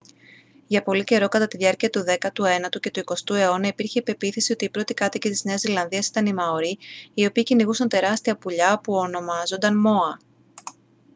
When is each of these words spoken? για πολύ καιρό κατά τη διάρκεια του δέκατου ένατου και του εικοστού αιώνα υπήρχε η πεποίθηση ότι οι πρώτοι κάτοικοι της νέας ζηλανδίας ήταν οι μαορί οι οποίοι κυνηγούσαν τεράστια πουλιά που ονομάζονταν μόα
για 0.67 0.81
πολύ 0.83 1.03
καιρό 1.03 1.27
κατά 1.27 1.47
τη 1.47 1.57
διάρκεια 1.57 1.89
του 1.89 2.03
δέκατου 2.03 2.43
ένατου 2.43 2.79
και 2.79 2.91
του 2.91 2.99
εικοστού 2.99 3.33
αιώνα 3.33 3.67
υπήρχε 3.67 3.99
η 3.99 4.01
πεποίθηση 4.01 4.51
ότι 4.51 4.65
οι 4.65 4.69
πρώτοι 4.69 4.93
κάτοικοι 4.93 5.29
της 5.29 5.43
νέας 5.43 5.59
ζηλανδίας 5.59 6.07
ήταν 6.07 6.25
οι 6.25 6.33
μαορί 6.33 6.77
οι 7.13 7.25
οποίοι 7.25 7.43
κυνηγούσαν 7.43 7.89
τεράστια 7.89 8.37
πουλιά 8.37 8.79
που 8.79 8.93
ονομάζονταν 8.93 9.77
μόα 9.79 10.17